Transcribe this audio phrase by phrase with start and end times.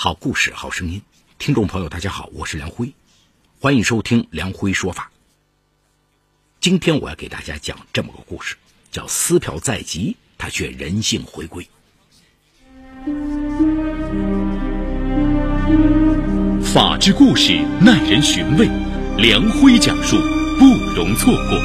[0.00, 1.02] 好故事，好声音，
[1.40, 2.94] 听众朋友，大家好，我是梁辉，
[3.58, 5.10] 欢迎收听梁辉说法。
[6.60, 8.54] 今天我要给大家讲这么个故事，
[8.92, 11.68] 叫“撕票在即，他却人性回归”。
[16.62, 18.68] 法治故事耐人寻味，
[19.16, 20.16] 梁辉讲述
[20.60, 21.58] 不容错过。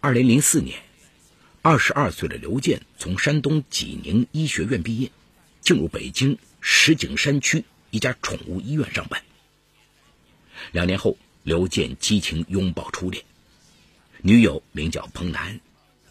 [0.00, 0.87] 二零零四年。
[1.60, 5.10] 二十二岁的刘健从山东济宁医学院毕业，
[5.60, 9.20] 进入北京石景山区一家宠物医院上班。
[10.70, 13.24] 两年后，刘健激情拥抱初恋，
[14.22, 15.60] 女友名叫彭楠，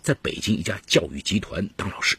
[0.02, 2.18] 在北京一家教育集团当老师。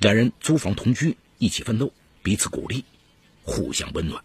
[0.00, 2.84] 两人租房同居，一起奋斗，彼此鼓励，
[3.44, 4.22] 互相温暖。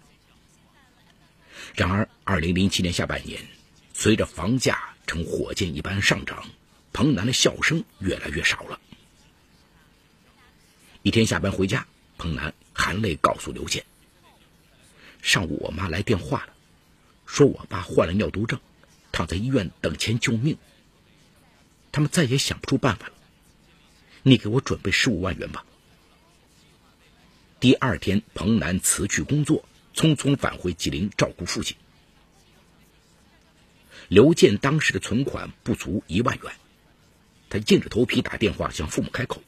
[1.76, 3.40] 然而，二零零七年下半年，
[3.94, 6.44] 随着房价呈火箭一般上涨。
[6.94, 8.80] 彭楠的笑声越来越少了。
[11.04, 13.84] 一天下班回家，彭楠含泪告诉刘健
[15.22, 16.54] ：“上午我妈来电话了，
[17.26, 18.60] 说我爸患了尿毒症，
[19.12, 20.58] 躺在医院等钱救命。
[21.92, 23.14] 他们再也想不出办法了。
[24.24, 25.66] 你给我准备十五万元吧。”
[27.60, 31.78] 第二天，彭楠辞去工作，匆匆返回吉林照顾父亲。
[34.08, 36.54] 刘健当时的存款不足一万元。
[37.52, 39.44] 他硬着头皮打电话向父母开口，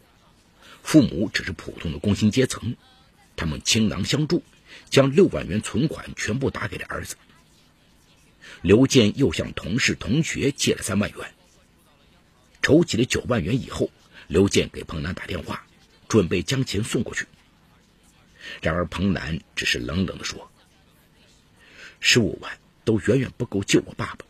[0.83, 2.75] 父母只是普通的工薪阶层，
[3.37, 4.43] 他们倾囊相助，
[4.89, 7.15] 将六万元存款全部打给了儿子。
[8.61, 11.33] 刘健又向同事同学借了三万元，
[12.61, 13.89] 筹集了九万元以后，
[14.27, 15.65] 刘健给彭楠打电话，
[16.09, 17.25] 准备将钱送过去。
[18.61, 20.51] 然而彭楠只是冷冷地说
[22.01, 24.25] ：“十五万都远远不够救我爸爸，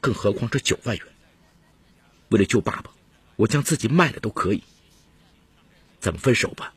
[0.00, 1.04] 更何况这九万元。”
[2.28, 2.90] 为了救爸爸，
[3.36, 4.62] 我将自己卖了都可以。
[6.00, 6.74] 咱们分手吧，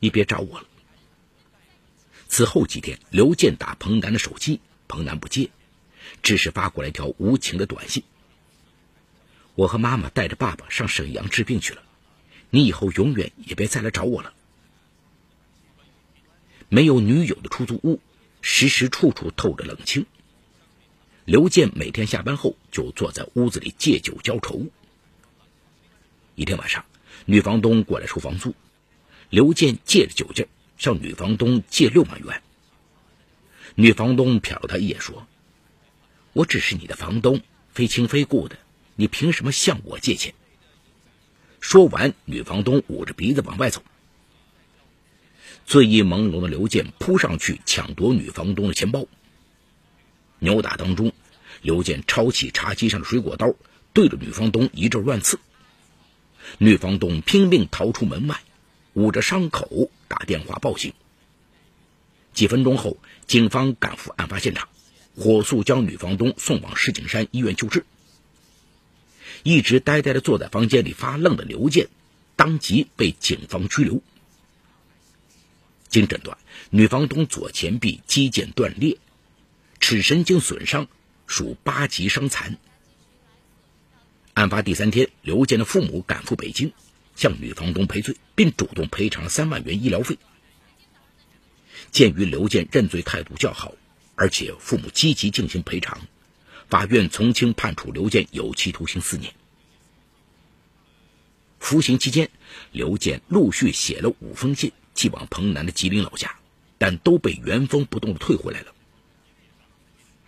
[0.00, 0.66] 你别找我了。
[2.28, 5.50] 此后几天，刘健打彭楠的手机，彭楠不接，
[6.22, 8.02] 只是发过来一条无情的短信
[9.54, 11.82] ：“我和妈妈带着爸爸上沈阳治病去了，
[12.48, 14.32] 你以后永远也别再来找我了。”
[16.70, 18.00] 没有女友的出租屋，
[18.40, 20.06] 时时处处透着冷清。
[21.26, 24.68] 刘健每天下班后就坐在屋子里借酒浇愁。
[26.34, 26.84] 一天晚上，
[27.26, 28.54] 女房东过来收房租，
[29.28, 30.46] 刘健借着酒劲
[30.78, 32.42] 向女房东借六万元。
[33.74, 35.26] 女房东瞟了他一眼，说
[36.32, 38.56] ：“我只是你的房东，非亲非故的，
[38.96, 40.32] 你凭什么向我借钱？”
[41.60, 43.82] 说完，女房东捂着鼻子往外走。
[45.66, 49.06] 醉意朦胧的刘健扑上去抢夺女房东的钱包。
[50.38, 51.12] 扭打当中，
[51.60, 53.54] 刘健抄起茶几上的水果刀，
[53.92, 55.38] 对着女房东一阵乱刺。
[56.58, 58.40] 女房东拼命逃出门外，
[58.94, 60.92] 捂着伤口打电话报警。
[62.32, 64.68] 几分钟后，警方赶赴案发现场，
[65.16, 67.84] 火速将女房东送往石景山医院救治。
[69.42, 71.88] 一直呆呆的坐在房间里发愣的刘健，
[72.36, 74.02] 当即被警方拘留。
[75.88, 76.38] 经诊断，
[76.70, 78.98] 女房东左前臂肌腱断裂，
[79.80, 80.86] 尺神经损伤，
[81.26, 82.56] 属八级伤残。
[84.42, 86.72] 案发第三天，刘健的父母赶赴北京，
[87.14, 90.18] 向女房东赔罪，并主动赔偿三万元医疗费。
[91.92, 93.72] 鉴于刘健认罪态度较好，
[94.16, 95.96] 而且父母积极进行赔偿，
[96.68, 99.32] 法院从轻判处刘健有期徒刑四年。
[101.60, 102.28] 服刑期间，
[102.72, 106.34] 刘健陆续写了五封信寄往彭南的吉林老家，
[106.78, 108.74] 但都被原封不动的退回来了。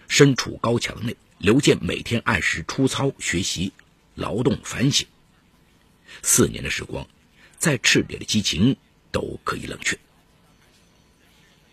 [0.06, 3.72] 身处高墙内，刘健每天按时出操学习。
[4.14, 5.06] 劳动反省，
[6.22, 7.06] 四年的时光，
[7.58, 8.76] 再炽烈的激情
[9.10, 9.98] 都可以冷却。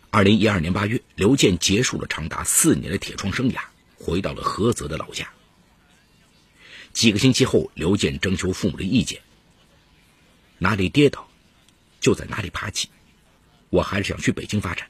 [0.09, 3.61] 二零一二年八月，刘健结束了长达四年的铁窗生涯，
[3.97, 5.31] 回到了菏泽的老家。
[6.91, 9.21] 几个星期后，刘健征求父母的意见：
[10.57, 11.29] 哪里跌倒，
[12.01, 12.89] 就在哪里爬起。
[13.69, 14.89] 我还是想去北京发展。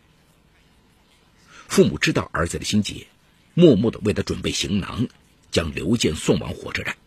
[1.68, 3.06] 父母知道儿子的心结，
[3.54, 5.08] 默默的为他准备行囊，
[5.52, 6.98] 将刘健送往火车站。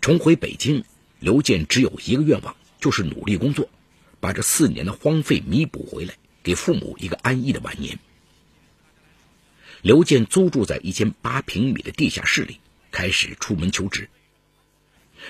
[0.00, 0.84] 重回北京，
[1.18, 3.68] 刘健只有一个愿望，就是努力工作，
[4.20, 7.98] 把这四年的荒废弥补回来，给父母一个安逸的晚年。
[9.82, 12.58] 刘健租住在一间八平米的地下室里，
[12.90, 14.08] 开始出门求职。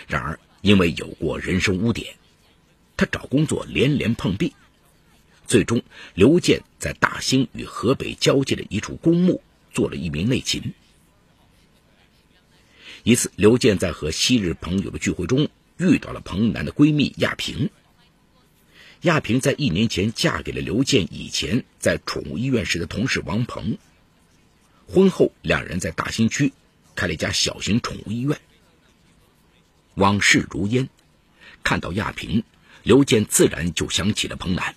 [0.07, 2.15] 然而，因为有过人生污点，
[2.97, 4.53] 他找工作连连碰壁。
[5.47, 5.83] 最终，
[6.15, 9.43] 刘健在大兴与河北交界的一处公墓
[9.73, 10.75] 做了一名内勤。
[13.09, 17.71] 一次，刘健在和昔日朋友的聚会中遇到了彭楠的闺蜜亚萍。
[19.01, 23.79] 亚萍在一年前嫁给了刘健以前在宠物医院时的同事王鹏。
[24.87, 26.53] 婚后，两人在大兴区
[26.95, 28.39] 开了一家小型宠物医院。
[29.95, 30.87] 往事如烟，
[31.65, 32.45] 看到亚萍，
[32.83, 34.77] 刘健自然就想起了彭楠。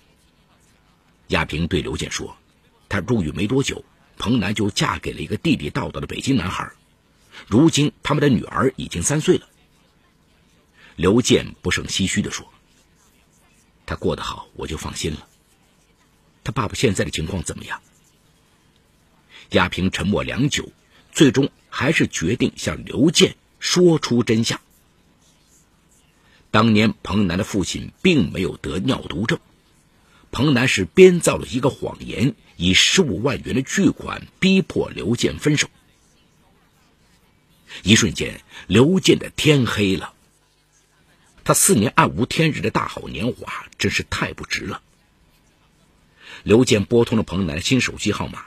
[1.28, 2.34] 亚萍对刘健说
[2.88, 3.84] ：“他入狱没多久，
[4.16, 6.72] 彭楠就嫁给了一个地地道道的北京男孩，
[7.48, 9.48] 如今他们的女儿已经三岁了。”
[10.96, 12.46] 刘健不胜唏嘘地说。
[13.84, 15.28] 他过得好，我就放心了。
[16.44, 17.80] 他爸爸现在的情况怎么样？
[19.50, 20.70] 亚平沉默良久，
[21.12, 24.58] 最终还是决定向刘健说出真相。
[26.50, 29.38] 当年彭楠的父亲并没有得尿毒症，
[30.30, 35.68] 彭楠是编造了一个谎言，以十五万元的巨款逼迫刘健分手。
[37.82, 40.14] 一瞬间，刘健的天黑了。
[41.44, 44.82] 他四年暗无天日的大好年华，真是太不值了。
[46.44, 48.46] 刘健拨通了彭楠的新手机号码，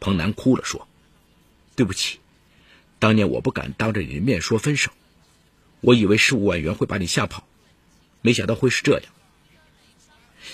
[0.00, 0.88] 彭楠哭了，说
[1.76, 2.18] ：“对不起，
[2.98, 4.90] 当年我不敢当着你的面说分手，
[5.80, 7.46] 我以为十五万元会把你吓跑，
[8.22, 9.12] 没想到会是这样。”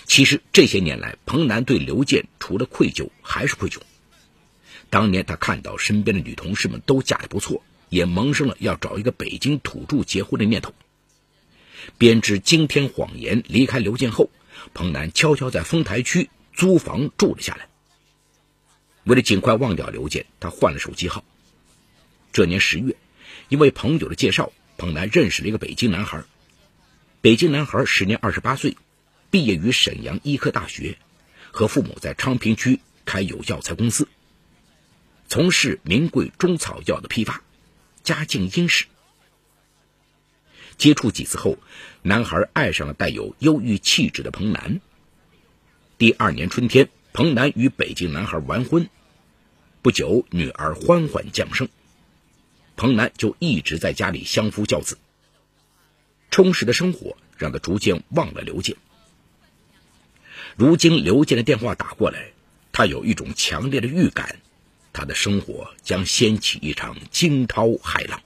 [0.04, 3.80] 其实这些年来，彭楠对刘健除了愧疚还是愧疚。
[4.90, 10.74] 当年他看到身边的女同事们都嫁得不错，也萌生了要找一个北京土著结婚的念头。
[11.98, 14.30] 编织惊天谎言离开刘健后，
[14.74, 17.68] 彭楠悄悄在丰台区租房住了下来。
[19.04, 21.24] 为了尽快忘掉刘健，他换了手机号。
[22.32, 22.96] 这年十月，
[23.48, 26.24] 因为朋友的介绍，彭楠认识了一个北京男孩。
[27.20, 28.76] 北京男孩时年二十八岁，
[29.30, 30.98] 毕业于沈阳医科大学，
[31.50, 34.08] 和父母在昌平区开有药材公司，
[35.28, 37.42] 从事名贵中草药的批发，
[38.02, 38.86] 家境殷实。
[40.76, 41.58] 接触几次后，
[42.02, 44.80] 男孩爱上了带有忧郁气质的彭楠。
[45.98, 48.88] 第二年春天，彭楠与北京男孩完婚，
[49.82, 51.68] 不久女儿缓缓降生，
[52.76, 54.98] 彭楠就一直在家里相夫教子。
[56.30, 58.76] 充实的生活让他逐渐忘了刘健。
[60.56, 62.32] 如今刘健的电话打过来，
[62.72, 64.38] 他有一种强烈的预感，
[64.96, 68.18] 他的生活将掀起一场惊涛骇浪。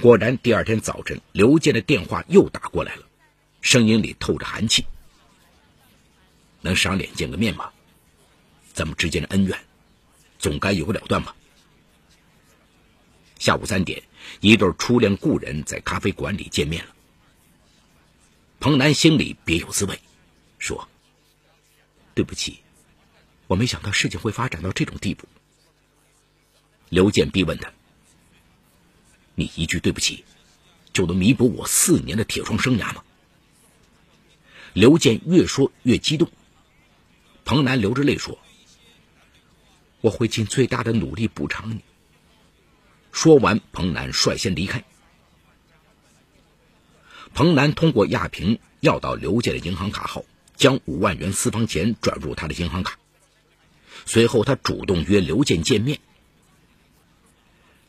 [0.00, 3.04] 果然，第二天早晨，刘健的电话又打过来了，
[3.60, 4.84] 声音里透着寒气。
[6.62, 7.70] 能赏脸见个面吗？
[8.72, 9.56] 咱们之间的恩怨，
[10.40, 11.36] 总该有个了断吧。
[13.38, 14.02] 下午三点，
[14.40, 16.92] 一对初恋故人在咖啡馆里见面了。
[18.58, 20.00] 彭楠心里别有滋味，
[20.58, 20.88] 说
[22.14, 22.60] ：“对不起，
[23.52, 25.28] 我没想到事情会发展到这种地步。”
[26.88, 27.70] 刘健逼问他。
[29.34, 30.24] 你一句对不起，
[30.94, 33.04] 就能弥补我四年的铁窗生涯吗？
[34.72, 36.30] 刘健越说越激动。
[37.44, 38.38] 彭楠流着泪说
[40.00, 41.82] ：“我会尽最大的努力补偿你。”
[43.12, 44.82] 说完，彭楠率先离开。
[47.34, 50.24] 彭楠通过亚平要到刘健的银行卡号，
[50.56, 52.98] 将五万元私房钱转入他的银行卡。
[54.06, 56.00] 随后，他主动约刘健见面。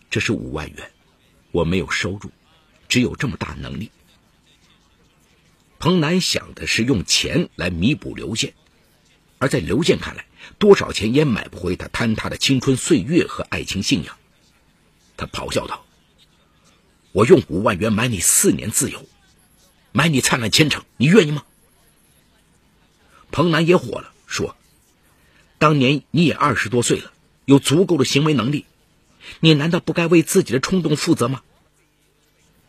[0.09, 0.91] 这是五万元。
[1.51, 2.31] 我没有收入，
[2.89, 3.91] 只有这么大能力。
[5.77, 8.55] 彭楠想的是用钱来弥补刘健，
[9.37, 10.25] 而在刘健看来，
[10.57, 14.17] 多少钱也买不回他坍塌的青春岁月和爱情信仰。
[15.15, 15.85] 他咆哮道
[17.13, 19.07] ：“我用五万元买你四年自由，
[19.91, 21.43] 买你灿烂前程，你愿意吗？”
[23.29, 24.55] 彭楠也火了，说
[25.63, 27.13] ：“当年你也二十多岁了，
[27.45, 28.65] 有足够的行为能力。”
[29.39, 31.41] 你难道不该为自己的冲动负责吗？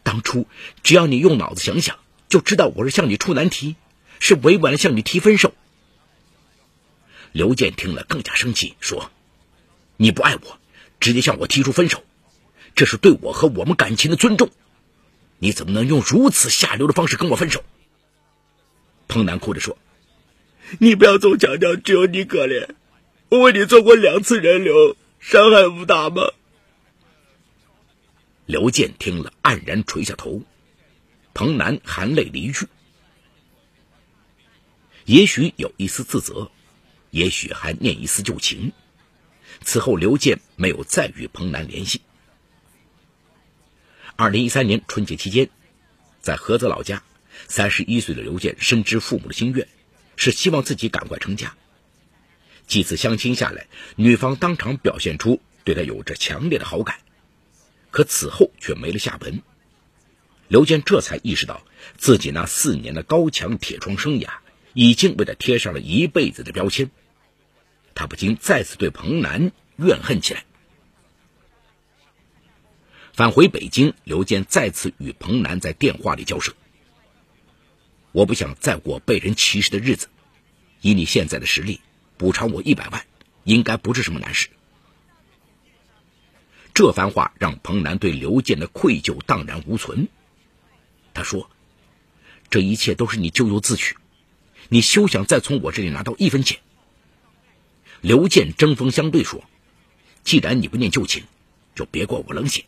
[0.05, 0.47] 当初
[0.85, 1.99] 只要你用脑子想想，
[2.29, 3.75] 就知道我是向你出难题，
[4.21, 5.53] 是委婉的向你提分手。
[7.33, 9.11] 刘健听了更加生气，说
[9.99, 10.61] ：“你不爱我，
[11.01, 12.05] 直接向我提出分手，
[12.77, 14.51] 这是对我和我们感情的尊重。
[15.41, 17.65] 你怎么能用如此下流的方式跟我分手？”
[19.09, 19.77] 彭楠哭着说
[20.79, 22.69] ：“你不要总强调只有你可怜，
[23.35, 26.23] 我为你做过两次人流，伤害不大吗？”
[28.47, 30.41] 刘健听了，黯然垂下头。
[31.33, 32.69] 彭楠含泪离去，
[35.05, 36.49] 也许有一丝自责，
[37.11, 38.73] 也许还念一丝旧情。
[39.63, 42.03] 此后，刘健没有再与彭楠联系。
[44.15, 45.51] 二零一三年春节期间，
[46.21, 47.03] 在菏泽老家，
[47.49, 49.67] 三十一岁的刘健深知父母的心愿，
[50.15, 51.57] 是希望自己赶快成家。
[52.67, 53.67] 几次相亲下来，
[53.97, 56.99] 女方当场表现出对他有着强烈的好感。
[57.91, 59.43] 可此后却没了下文。
[60.49, 61.65] 刘健这才意识到
[61.97, 64.29] 自己那四年的高墙铁窗生涯
[64.73, 66.91] 已经为他贴上了一辈子的标签，
[67.95, 70.45] 他不禁再次对彭南怨恨起来。
[73.13, 76.53] 返回北京，刘健再次与彭南在电话里交涉。
[78.11, 80.09] 我不想再过被人歧视的日子，
[80.81, 81.81] 以你现在的实力，
[82.17, 83.07] 补偿我一百万，
[83.45, 84.49] 应该不是什么难事。
[86.73, 90.09] 这番话让彭南对刘健的愧疚荡然无存。
[91.13, 91.49] 他说
[92.51, 93.97] ：“这一切都是你咎由自取，
[94.69, 96.59] 你休想再从我这里拿到一分钱。”
[98.03, 99.45] 刘健针锋相对说
[100.25, 101.23] ：“既然你不念旧情，
[101.75, 102.65] 就别怪我冷血。”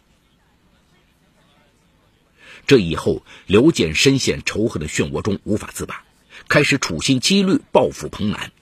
[2.66, 6.04] 这以后，刘健深陷仇恨的漩涡中无法自拔，
[6.48, 8.52] 开始处心积虑报复彭南。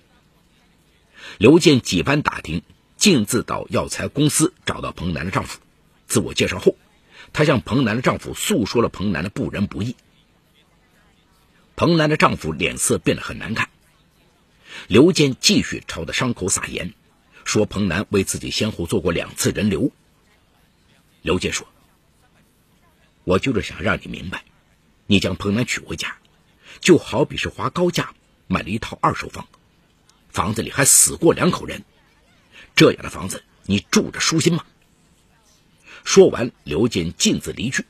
[1.39, 2.63] 刘健几番打听，
[2.97, 5.61] 径自到药材公司找到彭南的丈夫，
[6.07, 6.77] 自我介绍后，
[7.33, 9.97] 她向彭南的丈夫诉说了彭南的不仁不义。
[11.77, 13.69] 彭南的丈夫脸色变得很难看。
[14.87, 16.95] 刘健继续朝他伤口撒盐，
[17.45, 19.91] 说彭南为自己先后做过两次人流。
[21.23, 21.67] 刘健说。
[23.25, 24.45] 我就是想让你明白，
[25.07, 26.19] 你将彭南娶回家，
[26.81, 28.15] 就好比是花高价
[28.47, 29.49] 买了一套二手房，
[30.35, 31.85] 房子里还死过两口人，
[32.75, 34.67] 这样的房子你住着舒心吗？
[36.05, 37.87] 说完，刘健径自离去。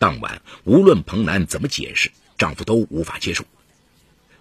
[0.00, 3.44] 当晚，无论彭南怎么解释，丈夫都无法接受，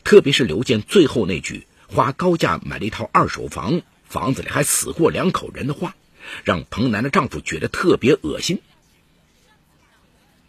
[0.03, 5.95] 特别是刘健最后那句“花高价买了一套二手房，房子里还死过两口人”的话。
[6.45, 8.62] 让彭楠的丈夫觉得特别恶心。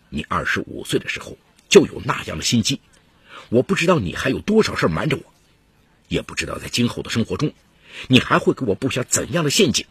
[0.09, 1.37] 你二十五岁的时候
[1.69, 2.81] 就有那样的心机，
[3.49, 5.23] 我不知道你还有多少事瞒着我，
[6.09, 7.53] 也不知道在今后的生活中，
[8.09, 9.87] 你还会给我布下怎样的陷阱。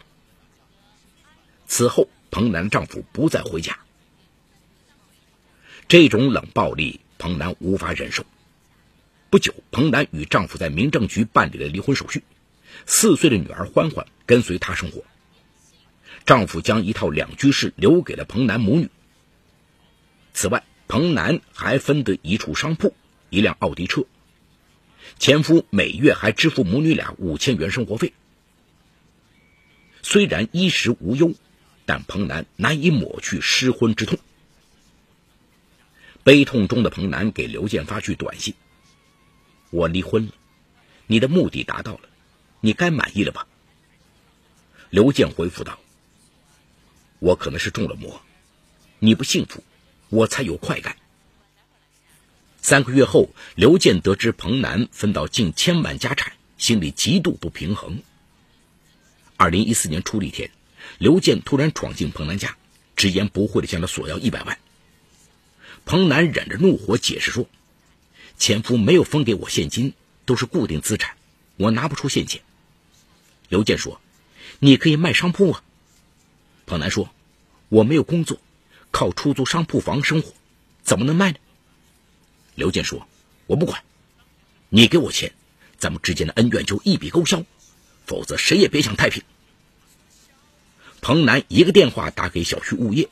[1.66, 3.80] 此后，彭楠丈夫不再回家。
[5.88, 8.26] 这种冷暴力，彭楠无法忍受。
[9.30, 12.24] 不久，彭楠与丈夫在民政局办理了离婚手续，
[12.86, 15.04] 四岁的女儿欢欢跟随他生活。
[16.26, 18.90] 丈夫将一套两居室留给了彭南母女。
[20.34, 22.96] 此外，彭南还分得一处商铺、
[23.34, 24.06] 一辆奥迪车。
[25.18, 28.14] 前夫每月还支付母女俩五千元生活费。
[30.04, 31.34] 虽然衣食无忧，
[31.88, 34.20] 但彭南难以抹去失婚之痛。
[36.24, 38.54] 悲痛中的彭南给刘健发去短信
[39.72, 40.34] ：“我离婚了，
[41.08, 42.02] 你的目的达到了，
[42.62, 43.48] 你该满意了吧？”
[44.92, 45.80] 刘健回复道。
[47.18, 48.22] 我可能是中了魔，
[49.00, 49.64] 你不幸福，
[50.10, 50.98] 我才有快感。
[52.64, 58.02] 三个月后，刘健得知彭南分到近千万家产，心里极度不平衡。
[59.36, 60.50] 二零一四年初的一天，
[60.98, 62.56] 刘健突然闯进彭南家，
[62.96, 64.58] 直言不讳的向他索要一百万。
[65.84, 67.48] 彭南忍着怒火解释说
[68.40, 69.94] ：“前夫没有分给我现金，
[70.24, 71.18] 都是固定资产，
[71.58, 72.42] 我拿不出现钱。”
[73.50, 74.00] 刘健说
[74.60, 75.62] ：“你可以卖商铺啊。”
[76.66, 77.10] 彭南说
[77.68, 78.40] ：“我没有工作，
[78.90, 80.32] 靠出租商铺房生活，
[80.82, 81.40] 怎么能卖呢？”
[82.56, 83.08] 刘健说
[83.48, 83.84] ：“我不管，
[84.70, 85.34] 你给我钱，
[85.78, 87.44] 咱们之间的恩怨就一笔勾销，
[88.06, 89.24] 否则谁也别想太平。”
[91.02, 93.10] 彭南一个电话打给小区物业，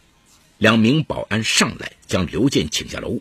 [0.57, 3.19] 两名保安上来将刘健请下楼。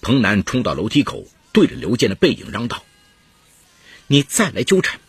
[0.00, 2.84] 彭南冲到楼梯口，对着刘健的背影嚷道
[4.06, 5.00] ：“你再来纠缠，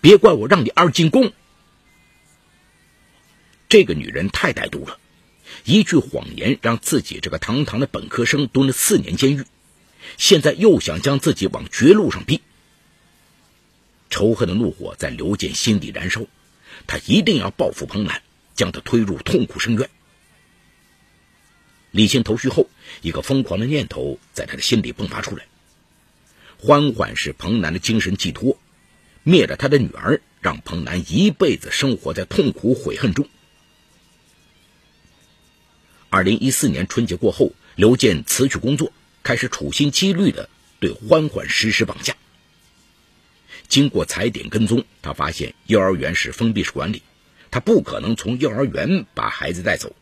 [0.00, 1.32] 别怪我让你二进宫。”
[3.68, 4.97] 这个女人太歹毒了，
[5.68, 9.44] 一句谎言让自己这个堂堂的本科生蹲了四年监狱，
[10.16, 12.40] 现在又想将自己往绝路上逼。
[14.08, 16.22] 仇恨的怒火在刘健心底燃烧，
[16.86, 18.22] 他一定要报复彭兰，
[18.54, 19.90] 将他推入痛苦深渊。
[21.90, 22.70] 理清头绪后，
[23.02, 25.44] 一个疯狂的念头在他的心里迸发出来：
[26.58, 28.58] 欢欢是彭南的精神寄托，
[29.22, 33.28] 灭了他的女儿，让彭南一辈子生活在痛苦悔恨中。
[36.10, 40.48] 二零一四年春节过后，刘健辞去工作，开始处心积虑的
[40.80, 42.16] 对欢欢实施绑架。
[43.68, 47.02] 经过踩点跟踪，他发现幼儿园是封闭式管理，
[47.50, 49.94] 他不可能从幼儿园把孩子带走。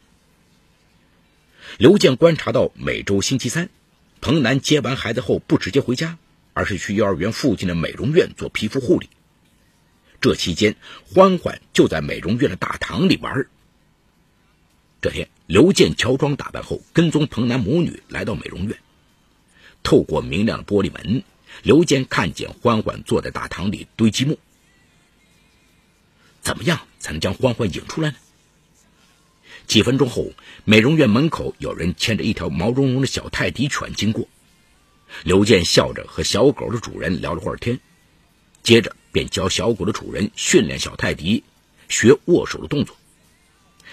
[1.76, 3.68] 刘健观察到，每周星期三，
[4.20, 6.18] 彭南接完孩子后不直接回家，
[6.52, 9.10] 而是去幼儿园附近的美容院做皮肤护理。
[10.20, 10.76] 这期间，
[11.12, 13.48] 欢欢就在美容院的大堂里玩。
[15.06, 18.76] 这天，刘健乔装打扮后，跟踪彭南母女来到美容院。
[19.84, 21.22] 透过明亮的玻璃门，
[21.62, 24.36] 刘健看见欢欢坐在大堂里堆积木。
[26.42, 28.16] 怎么样才能将欢欢引出来呢？
[29.68, 30.32] 几分钟后，
[30.64, 34.26] 美容院门口有人牵着一条毛茸茸的小泰迪犬经过。
[35.22, 37.78] 刘健笑着和小狗的主人聊了会儿天，
[38.64, 41.44] 接着便教小狗的主人训练小泰迪
[41.88, 42.96] 学握手的动作。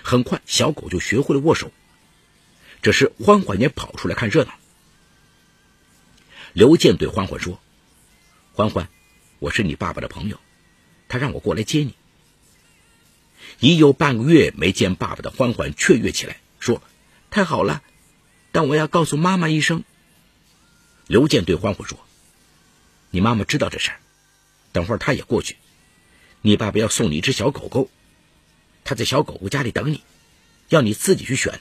[0.04, 1.72] 很快，小狗就学会了握手。
[2.82, 4.54] 这时，欢欢也跑出来看热闹。
[6.52, 7.60] 刘健对欢欢说
[8.54, 8.90] ：“欢欢，
[9.40, 10.38] 我是你爸爸的朋友，
[11.08, 11.96] 他让我过来接你。”
[13.60, 16.84] 已有半个月没见爸爸的欢欢雀跃起来，说
[17.32, 17.82] ：“太好了，
[18.52, 19.84] 但我要告诉妈妈一声。”
[21.08, 21.98] 刘健对欢欢说
[23.10, 24.00] ：“你妈妈知道这事儿，
[24.74, 25.56] 等会儿她也过去。
[26.42, 27.90] 你爸爸要送你一只小狗狗，
[28.84, 30.02] 他在小狗狗家里等你，
[30.70, 31.60] 要你自己去选。”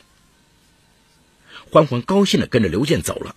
[1.70, 3.34] 欢欢高兴的跟着刘健走了。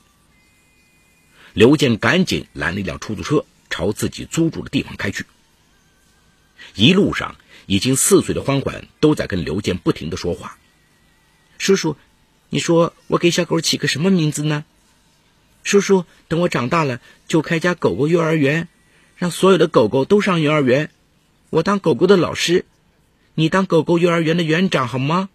[1.54, 5.26] 刘健赶紧拦了一辆出租车，朝自己租住的地方开去。
[6.74, 10.58] 一路上，已经四岁的欢欢都在跟刘健不停的说话
[11.58, 11.96] ：“叔叔，
[12.50, 14.66] 你说我给小狗起个什么名字呢？
[15.64, 17.00] 叔叔，等我长大了
[17.30, 18.68] 就开家狗狗幼儿园，
[19.16, 20.92] 让所有的狗狗都上幼儿园。
[21.50, 22.66] 我当狗狗的老师，
[23.36, 25.30] 你当狗狗幼儿园的园长好吗？”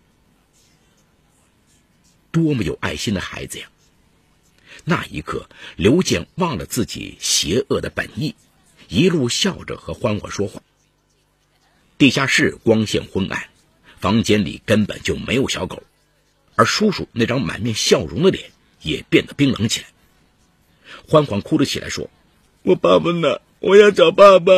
[2.32, 3.68] 多么有爱心的孩子呀！
[4.84, 8.34] 那一刻，刘健忘了自己邪恶的本意，
[8.88, 10.62] 一路笑着和欢欢说话。
[11.98, 13.48] 地下室光线昏暗，
[13.98, 15.82] 房间里根本就没有小狗，
[16.54, 19.86] 而叔叔那张满面笑容的脸也变得冰冷起来。
[21.06, 22.08] 欢欢哭了起来，说
[22.62, 23.40] ：“我爸爸呢？
[23.58, 24.52] 我要找爸爸。”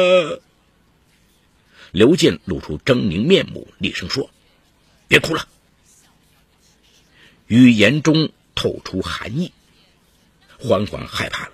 [1.93, 4.31] 刘健露出狰狞面目，厉声说
[5.09, 5.47] ：“别哭了。”
[7.47, 9.53] 语言中透出寒意，
[10.59, 11.53] 欢欢害怕了，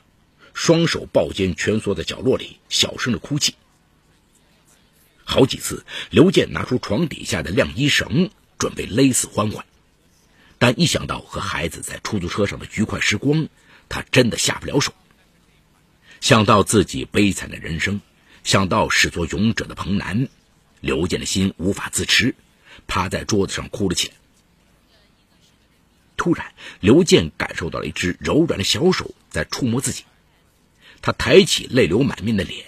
[0.55, 3.57] 双手抱肩蜷缩在角落里，小声的哭泣。
[5.25, 9.67] 好几次，刘健拿出床底下的晾衣绳，准备勒死欢欢，
[10.59, 13.49] 但一想到和孩子在出租车上的愉快时光，
[13.89, 14.95] 他真的下不了手。
[16.21, 18.01] 想到自己悲惨的人生，
[18.49, 20.27] 想到始作俑者的彭南，
[20.81, 22.35] 刘健的心无法自持，
[22.87, 24.15] 趴在桌子上哭了起来。
[26.17, 30.05] 突然，刘健感受到了一只柔软的小手在触摸自己，
[31.03, 32.65] 他抬起泪流满面的脸，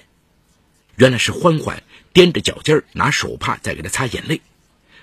[0.96, 4.42] 原来是欢欢踮着脚尖拿手帕在给他擦眼泪，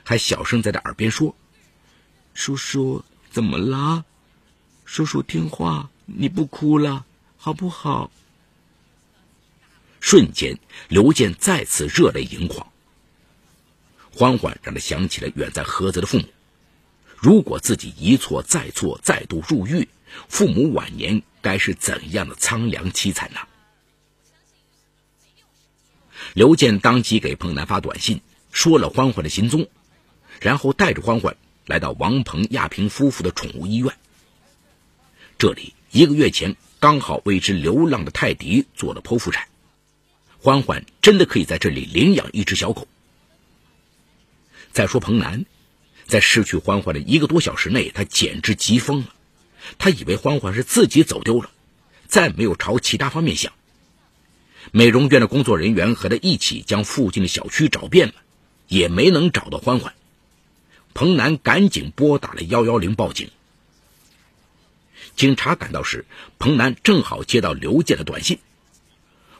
[0.04, 1.36] 还小声在他耳边说
[2.36, 4.06] ：“叔叔怎么了？
[4.86, 8.12] 叔叔听话，你不哭了，好不好？”
[10.00, 10.58] 瞬间，
[10.88, 12.72] 刘健再次热泪盈眶。
[14.12, 16.26] 欢欢让他想起了远在菏泽的父母。
[17.16, 19.88] 如果自己一错再错，再度入狱，
[20.30, 23.40] 父母晚年该是怎样的苍凉凄惨呢？
[26.34, 29.68] 刘健当即给彭南发短信，说了欢欢的行踪，
[30.40, 33.96] 然后带着欢欢来到王鹏、亚平夫妇的宠物医院。
[35.38, 39.48] 这里一个月前刚好为一只流浪的泰迪做了剖腹产，
[40.39, 42.88] 欢欢真的可以在这里领养一只小狗。
[44.71, 45.45] 再说彭南。
[46.06, 49.13] 在失去欢欢的一个多小时内，他简直急疯了。
[49.78, 51.52] 他以为欢欢是自己走丢了，
[52.08, 53.52] 再没有朝其他方面想。
[54.71, 58.13] 美容院的工作人员和他一起将附近的小区找遍了，
[58.69, 59.93] 也没能找到欢欢。
[60.93, 63.30] 彭南赶紧拨打了幺幺零报警。
[65.17, 66.06] 警察赶到时，
[66.39, 68.39] 彭南正好接到刘健的短信：“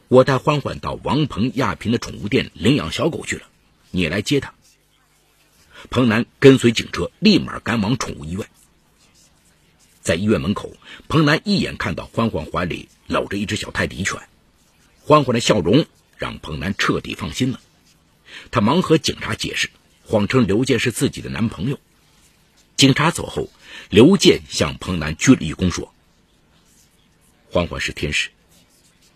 [0.08, 3.46] 我带欢欢到王鹏亚平的宠物店领养小狗去了，
[3.90, 4.54] 你来接他。”
[5.90, 8.48] 彭南跟随警车，立马赶往宠物医院。
[10.00, 10.74] 在医院门口，
[11.06, 14.18] 彭南一眼看到欢欢怀里搂着一只小泰迪犬，
[15.02, 15.84] 欢欢的笑容
[16.16, 17.60] 让彭南彻底放心了。
[18.50, 19.70] 他忙和警察解释，
[20.04, 21.78] 谎称刘健是自己的男朋友。
[22.76, 23.50] 警察走后，
[23.90, 25.92] 刘健向彭南鞠了一躬，说
[27.52, 28.30] ：“欢欢是天使，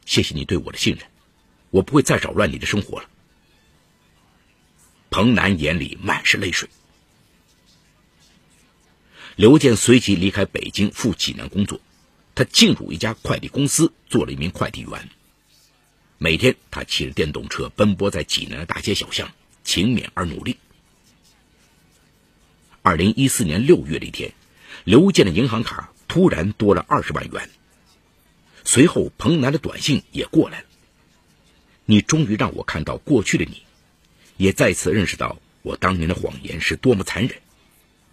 [0.05, 1.07] 谢谢你对我的信任，
[1.71, 3.09] 我不会再扰乱你的生活了。”
[5.11, 6.69] 彭南眼里满是泪水。
[9.37, 11.81] 刘健随即离开北京赴济南工作，
[12.35, 15.09] 他进入一家快递公司做了一名快递员。
[16.19, 19.33] 每天，他骑着电动车奔波在济南的大街小巷，
[19.65, 20.59] 勤勉而努力。
[22.83, 24.33] 二零一四年六月的一天，
[24.85, 27.51] 刘健的银行卡突然多了二十万元。
[28.65, 30.67] 随后，彭南的短信也过来了
[31.85, 33.65] ：“你终于让我看到过去的你。”
[34.39, 37.41] 也再次认识到我当年的谎言是多么残忍，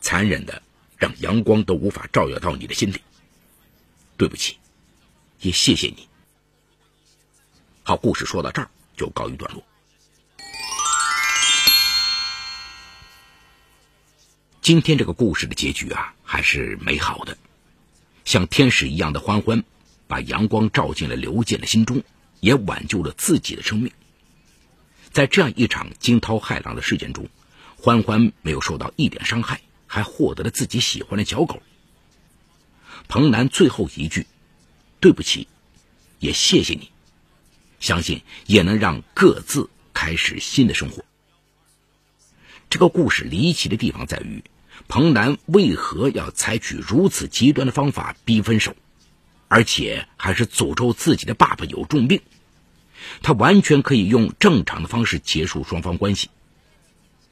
[0.02, 0.62] 残忍的
[0.98, 3.02] 让阳光都无法照耀到你的心里。
[4.18, 4.58] 对不起，
[5.40, 6.08] 也谢谢你。
[7.84, 9.64] 好，故事说到这儿就告一段落。
[14.62, 17.38] 今天这个故事的结局啊，还是美好的，
[18.26, 19.64] 像天使一样的欢欢，
[20.10, 22.02] 把阳光照进了刘健的心中，
[22.40, 23.92] 也挽救了自己的生命。
[25.12, 27.30] 在这样一场惊涛骇浪的事件中，
[27.78, 31.62] 欢欢没有受到一点伤害，还获得了自己喜欢的小狗。
[33.08, 34.26] 彭南最后一句
[35.00, 35.48] “对不起”，
[36.20, 36.90] 也谢谢你，
[37.80, 41.06] 相信也能让各自开始新的生活。
[42.72, 44.44] 这个故事离奇的地方在于，
[44.88, 48.76] 彭南为何要采取如此极端的方法逼分手，
[49.50, 52.22] 而且还是诅咒自己的爸爸有重病。
[53.22, 56.30] 他完全可以用正常的方式结束双方关系。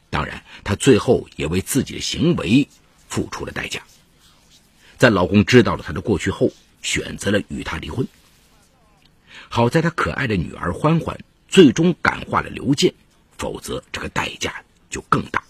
[0.09, 2.67] 当然，他最后也为自己的行为
[3.07, 3.81] 付出了代价。
[4.97, 6.51] 在老公知道了他的过去后，
[6.81, 8.07] 选择了与他离婚。
[9.49, 12.93] 好在他可爱的女儿欢欢最终感化了刘健，
[13.37, 15.43] 否则这个代价就更大。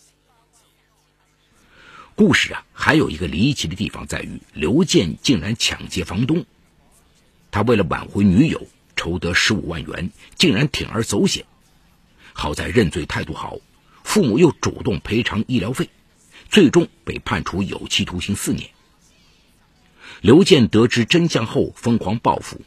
[2.16, 6.44] 故事啊，还有一个离奇的地方在于，刘健竟然抢劫房东。
[7.52, 8.68] 他为了挽回女友。
[9.00, 11.46] 筹得十五万元，竟然铤而走险。
[12.34, 13.60] 好在认罪态度好，
[14.04, 15.92] 父母又主动赔偿医疗费，
[16.50, 18.72] 最终被判处有期徒刑四年。
[20.22, 22.60] 刘健得知真相后疯狂报复，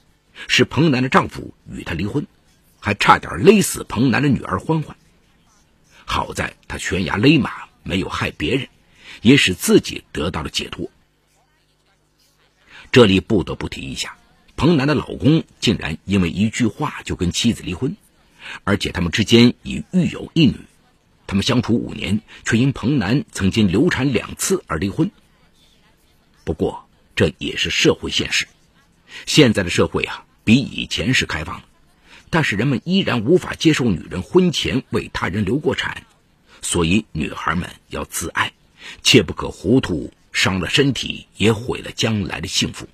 [0.47, 2.29] 使彭楠的丈夫与她离婚，
[2.79, 4.97] 还差点勒死彭楠的女儿欢欢。
[6.05, 8.69] 好在他悬崖勒马，没有害别人，
[9.21, 10.88] 也使自己得到了解脱。
[12.93, 14.16] 这里不得不提一下。
[14.61, 17.96] 彭楠的老公竟然因为一句话就跟妻子离婚，
[18.62, 20.55] 而且他们之间已育有一女，
[21.27, 25.11] 他们相处五年，却因彭楠曾经流产两次而离婚。
[26.44, 28.49] 不过这也是社会现实，
[29.25, 31.62] 现在的社会啊比以前是开放，
[32.29, 36.05] 但是人们依然无法接受女人婚前为他人流过产，
[36.61, 38.53] 所以女孩们要自爱，
[39.03, 42.87] 切不可糊涂，伤了身体也毁了将来的幸福。